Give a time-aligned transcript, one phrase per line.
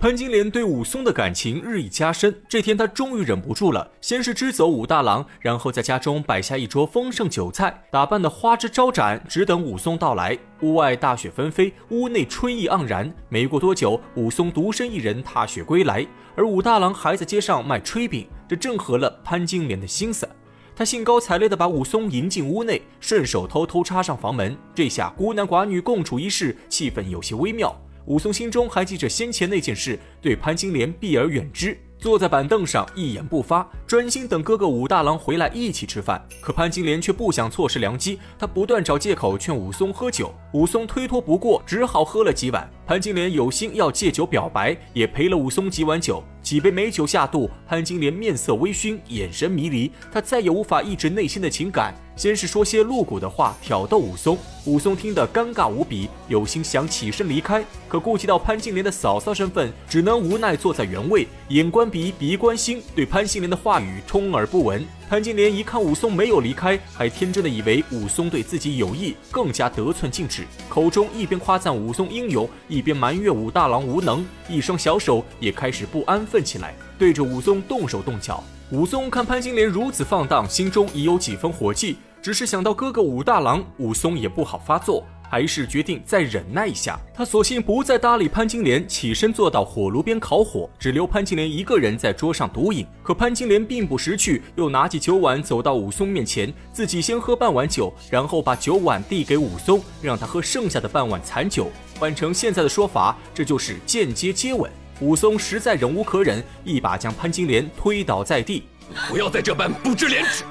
[0.00, 2.32] 潘金莲对武松的感情日益加深。
[2.48, 10.38] 这天，她终于忍不住了，先是支走武大郎，然后在家中摆下一桌丰盛酒菜，打扮的花枝招展，只等武松到来。
[10.60, 13.12] 屋外大雪纷飞，屋内春意盎然。
[13.28, 16.06] 没过多久，武松独身一人踏雪归来，
[16.36, 20.28] 而武大郎还在街上卖炊饼，这正合了潘金莲的心思。
[20.76, 24.56] 他兴高采烈地把武松迎进屋内，顺手偷偷插上房门。
[24.76, 27.76] 这下孤男寡女共处一室，气氛有些微妙。
[28.08, 36.26] 武松心中还记着先前那件事，对潘金莲避而远之，坐在板凳上一言不发，专心等哥哥武大郎回来一起吃饭。
[36.40, 42.66] 可潘金莲却不想错失良机，她不断找借口劝武松喝酒，武松推脱不过，只好喝了几碗。
[42.86, 46.24] 潘金莲有心要借酒表白，也陪了武松几碗酒。
[46.48, 51.94] 几杯美酒下肚，潘金莲面色微醺，眼神迷离，她再也无法抑制内心的情感。
[52.16, 64.82] 先是说些露骨的话挑逗武松，武松听得尴尬无比，有心想起身离开，可顾及到潘金莲的嫂嫂身份，只能无奈坐在原位，眼观鼻，鼻观心，对潘金莲的话语充耳不闻。
[65.08, 78.44] 潘金莲一看武松没有离开，还天真的以为武松对自己有意，更加得寸进尺，口中一边夸赞武松英勇，一边埋怨武大郎无能，一双小手也开始不安分起来，对着武松动手动脚。
[78.70, 85.02] 武松看潘金莲如此放荡，心中已有几分火气，只是想到哥哥武大郎，武松也不好发作。
[85.28, 92.86] 还是决定再忍耐一下，他索性不再搭理潘金莲，起身坐到火炉边烤火，只留潘金莲一个人在桌上独饮。
[93.02, 101.70] 可潘金莲并不识趣，又拿起酒碗走到武松面前，自己先喝半碗酒，然后把酒碗递给武松，让他喝剩下的半碗残酒。
[101.98, 104.70] 换成现在的说法，这就是间接接吻。
[105.00, 108.64] 武松实在忍无可忍，一把将潘金莲推倒在地，
[109.08, 110.44] 不要再这般不知廉耻。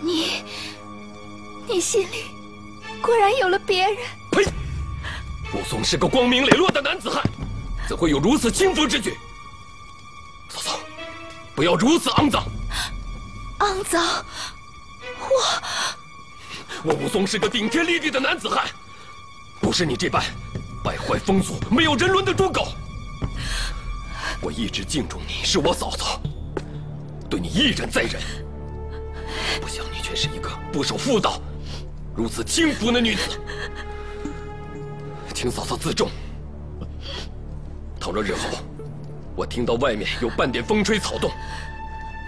[0.00, 0.31] 你。
[1.72, 2.26] 你心里
[3.00, 3.96] 果然有了别人。
[4.30, 4.44] 呸！
[5.54, 7.22] 武松是个光明磊落的男子汉，
[7.88, 9.16] 怎会有如此轻浮之举？
[10.50, 10.78] 嫂嫂，
[11.54, 12.44] 不要如此肮脏。
[13.60, 14.22] 肮脏？
[15.18, 15.62] 我……
[16.84, 18.66] 我武松是个顶天立地的男子汉，
[19.58, 20.22] 不是你这般
[20.84, 22.68] 败坏风俗、没有人伦的猪狗。
[24.42, 26.20] 我一直敬重你，是我嫂嫂，
[27.30, 28.20] 对你一忍再忍。
[29.58, 31.40] 不想你却是一个不守妇道。
[32.14, 33.38] 如此轻浮的女子，
[35.32, 36.10] 请嫂嫂自重。
[37.98, 38.58] 倘若日后
[39.34, 41.30] 我听到外面有半点风吹草动，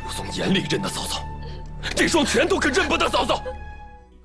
[0.07, 1.23] 武松眼里认得嫂嫂，
[1.95, 3.43] 这双拳头可认不得嫂嫂。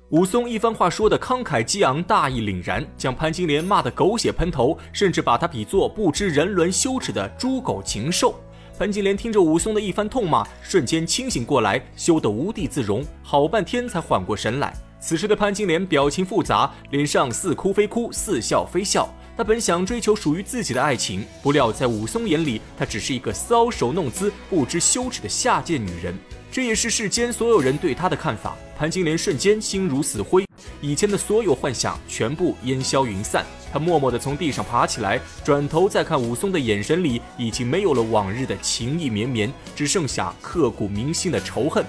[0.08, 8.34] 武松一番话说的慷慨激昂，大义凛然，将潘金莲骂得狗血喷头，甚至把她比作不知人伦羞耻的猪狗禽兽。
[8.78, 14.74] 潘金莲听着武松的一番痛骂，瞬间清醒过来，羞得无地自容，好半天才缓过神来。
[15.00, 19.08] 此时的潘金莲表情复杂，脸上似哭非哭，似笑非笑。
[19.36, 26.14] 她本想追求属于自己的爱情，不料在武松眼里，她只是一个搔首弄姿、不知羞耻的下贱女人。
[26.52, 28.54] 这也是世间所有人对她的看法。
[28.76, 30.44] 潘金莲瞬间心如死灰，
[30.80, 33.44] 以前的所有幻想全部烟消云散。
[33.72, 41.84] 她默默地从地上爬起来，转头再看武松的眼神里，已经没有了往日的情意绵绵，只剩下刻骨铭心的仇恨。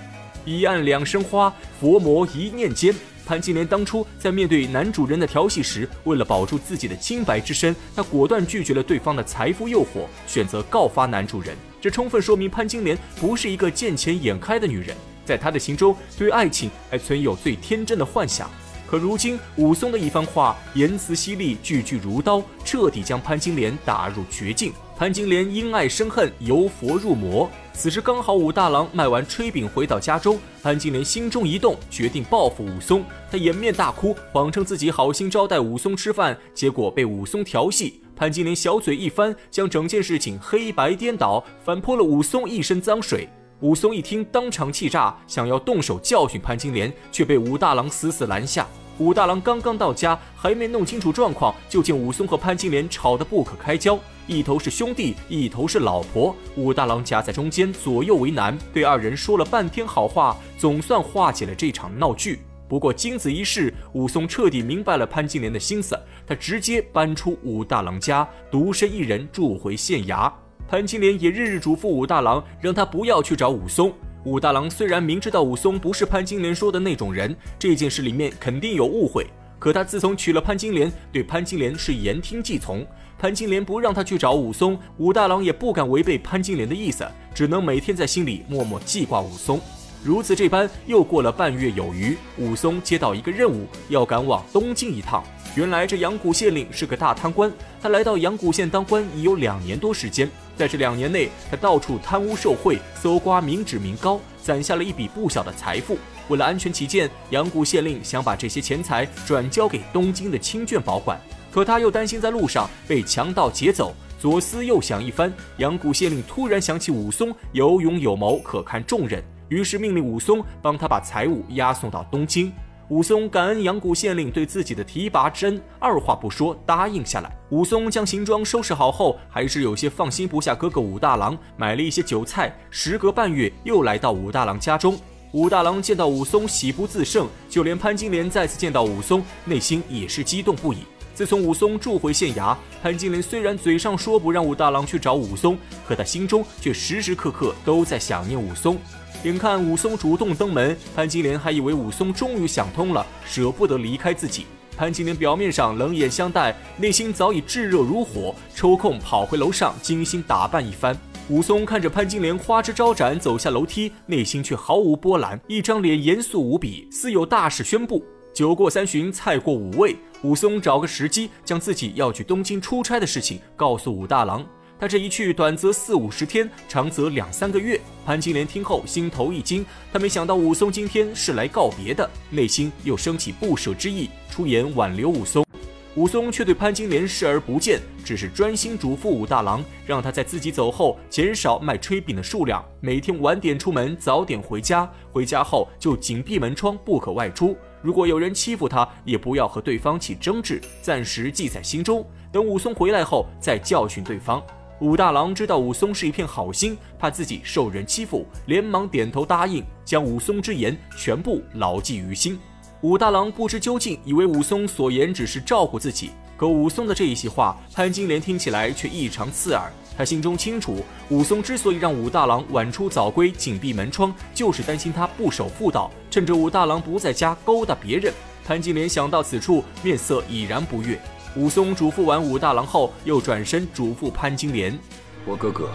[0.45, 2.93] 一案两生花，佛魔一念间。
[3.23, 11.55] 潘金莲当初在面对男主人的调戏时，为了保住自己的清白之身，她果断拒绝了对方的财富诱惑，选择告发男主人。
[11.79, 18.49] 这充分说明潘金莲不是一个见钱眼开的女人，在她的心中，对爱情还存有最天真的幻想。
[18.85, 24.73] 可如今武松的一番话，言辞犀利，句句如刀，彻底将潘金莲打入绝境。
[25.01, 27.49] 潘金莲因爱生恨，由佛入魔。
[27.73, 33.03] 此时刚好武大郎卖完炊饼回到家中，潘金莲心中一动，决定报复武松。
[33.31, 37.99] 她掩面大哭，谎称自己好心招待武松吃饭，结果被武松调戏。
[38.15, 43.27] 潘金莲小嘴一翻，将整件事情黑白颠倒，反泼了武松一身脏水。
[43.61, 48.67] 武松一听，当场气炸，想要动手教训潘金莲，却被武大郎死死拦下。
[49.01, 56.35] 武大郎刚刚到家，还没弄清楚状况，就见武松和潘金莲吵得不可开交，一头是兄弟，一头是老婆。
[56.55, 62.41] 武大郎夹在中间，左右为难，对二人说了半天好话，总算化解了这场闹剧。
[62.69, 70.31] 不过经此一事，武松彻底明白了潘金莲的心思，他直接搬出武大郎家，独身一人住回县衙。
[70.69, 73.91] 潘金莲也日日嘱咐武大郎，让他不要去找武松。
[74.23, 79.25] 武大郎虽然明知道武松不是潘金莲说的那种人，这件事里面肯定有误会，
[79.57, 82.85] 可他自从娶了潘金莲，对潘金莲是言听计从。
[83.17, 87.03] 潘金莲不让他去找武松，武大郎也不敢违背潘金莲的意思，
[87.33, 89.59] 只能每天在心里默默记挂武松。
[90.03, 95.23] 如此这般，又过了半月有余，武松接到一个任务，要赶往东京一趟。
[95.55, 105.99] 原来这阳谷县令是个大贪官，他来到阳谷县当官已有两年多时间，在这两年内，他到处贪污受贿，搜刮民脂民膏，攒下了一笔不小的财富。
[106.29, 111.19] 为了安全起见，阳谷县令想把这些钱财转交给东京的亲眷保管，
[111.51, 113.93] 可他又担心在路上被强盗劫走。
[114.19, 119.21] 左思右想一番，阳谷县令突然想起武松有勇有谋，可堪重任，
[119.51, 122.51] 于是命令武松帮他把财物押送到东京。
[122.87, 127.29] 武松感恩阳谷县令对自己的提拔之恩，二话不说答应下来。
[127.49, 132.57] 武松将行装收拾好后，还是有些放心不下哥哥武大郎，买了一些酒菜。
[132.69, 134.97] 时隔半月，又来到武大郎家中。
[135.33, 140.79] 武大郎见到武松，喜不自胜，就连潘金莲再次见到武松，内心也是激动不已。
[141.13, 148.77] 自从武松住回县衙，潘金莲虽然嘴上说不让武大郎去找武松，可他心中却时时刻刻都在想念武松。
[149.23, 154.47] 眼看武松主动登门，潘金莲还以为武松终于想通了，舍不得离开自己。
[154.75, 160.97] 潘金莲表面上冷眼相待，内心早已炙热如火，抽空跑回楼上精心打扮一番。
[161.29, 168.03] 武松看着潘金莲花枝招展走下楼梯，内心却毫无波澜，一张脸严肃无比，似有大事宣布。
[168.33, 174.43] 酒过三巡，菜过五味，武松找个时机，将自己要去东京出差的事情告诉武大郎。
[174.81, 177.79] 他这一去，短则四五十天，长则两三个月。
[178.03, 179.63] 潘金莲听后心头一惊，
[179.93, 185.45] 他没想到武松今天是来告别的，内心又升起不舍之意，出言挽留武松。
[185.93, 194.91] 武松却对潘金莲视而不见，只是专心嘱咐武大郎，让他在自己走后减少卖炊饼的数量，每天晚点出门，早点回家。
[195.11, 197.55] 回家后就紧闭门窗，不可外出。
[197.83, 204.43] 如果有人欺负他，也不要和对方起争执，暂时记在心中，等武松回来后再教训对方。
[204.81, 212.39] 武大郎知道武松是一片好心，怕自己受人欺负，连忙点头答应，将武松之言全部牢记于心。
[212.81, 216.09] 武大郎不知究竟，以为武松所言只是照顾自己。
[216.35, 219.71] 可武松的这一席话，潘金莲听起来却异常刺耳。
[219.95, 220.77] 他心中清楚，
[221.09, 228.11] 武松之所以让武大郎晚出早归、紧闭门窗，就是担心他不守妇道，趁着武大郎不在家勾搭别人。
[228.43, 230.99] 潘金莲想到此处，面色已然不悦。
[231.33, 234.77] 武松嘱咐完武大郎后，又转身嘱咐潘金莲
[235.25, 235.69] ：“我哥哥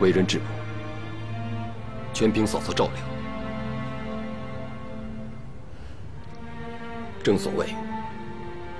[0.00, 0.44] 为人质朴，
[2.12, 2.94] 全凭嫂嫂照料。”
[7.24, 7.68] 正所谓，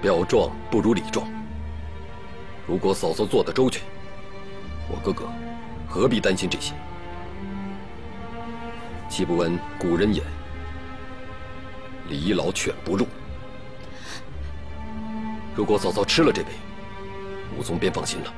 [0.03, 1.27] 表壮不如里壮。
[2.67, 3.83] 如果嫂嫂做得周全，
[4.91, 5.25] 我哥哥
[5.89, 6.75] 何必担心这些？
[9.09, 10.23] 岂不闻古人言
[12.07, 13.07] ：“离老犬不入。”
[15.59, 16.51] 如果早早吃了这杯，
[17.59, 18.33] 武松便放心了。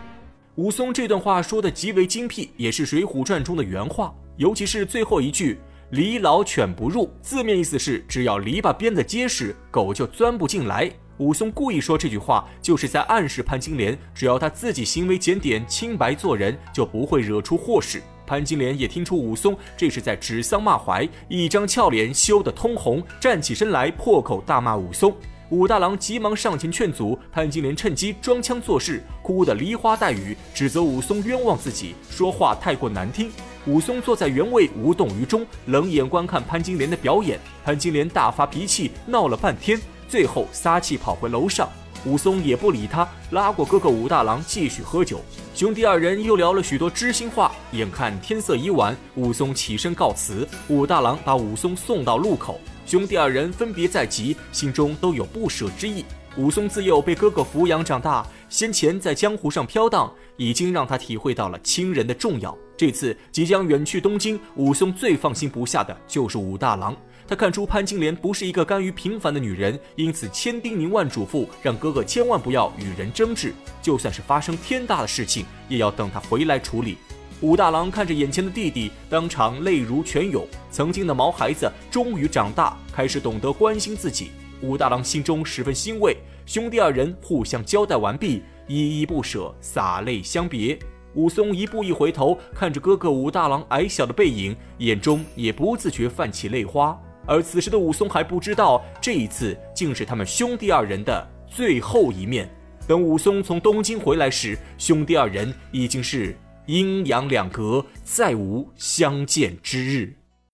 [0.54, 5.58] 武松这段话说的极为精辟，也是《水浒传》中的原话，尤其是最后一句。
[5.90, 10.90] 篱老犬不入，字面意思是只要篱笆编得结实，狗就钻不进来。
[11.18, 18.02] 武松故意说这句话，就是在暗示潘金莲，只要他自己行为检点、清白做人，就不会惹出祸事。
[18.26, 25.14] 潘金莲也听出武松这是在指桑骂槐，一张俏脸羞得通红，站起身来破口大骂武松。
[25.50, 33.28] 武大郎急忙上前劝阻，潘金莲趁机装腔作势，哭得梨花带雨，指责武松冤枉自己，说话太过难听。
[33.66, 37.36] 武松坐在原位无动于衷，冷眼观看潘金莲的表演。
[37.64, 41.68] 潘金莲大发脾气，闹了半天，最后撒气跑回楼上。
[42.06, 45.20] 武松也不理他，拉过哥哥武大郎继续喝酒。
[45.52, 47.52] 兄弟二人又聊了许多知心话。
[47.72, 50.48] 眼看天色已晚，武松起身告辞。
[50.68, 52.58] 武大郎把武松送到路口，
[52.90, 56.04] 兄弟二人分别在即，心中都有不舍之意。
[56.36, 62.52] 武松自幼被哥哥抚养长大，先前在江湖上飘荡，已经让他体会到了亲人的重要。
[62.76, 66.96] 这次即将远去东京，武松最放心不下的就是武大郎。
[67.28, 76.98] 他看出潘金莲不是一个甘于平凡的女人，因此千叮咛万嘱咐，让哥哥千万不要与人争执，就算是发生天大的事情，也要等他回来处理。
[77.42, 80.46] 武大郎看着眼前的弟弟，当场泪如泉涌。
[80.70, 84.30] 曾经的毛孩子终于长大，开始懂得关心自己。
[84.60, 90.78] 武大郎心中十分欣慰，兄弟二人互相交代完毕，依依不舍，洒泪相别。
[91.14, 96.94] 武松一步一回头，看着哥哥武大郎矮小的背影，眼中也不自觉泛起泪花。
[97.26, 102.46] 而此时的武松还不知道，这一次竟是他们兄弟二人的最后一面。
[102.86, 106.36] 等武松从东京回来时，兄弟二人已经是
[106.70, 110.19] 阴阳两隔，再无相见之日。